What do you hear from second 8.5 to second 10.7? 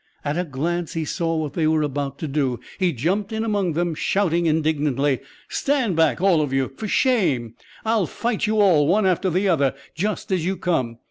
all, one after the other, just as you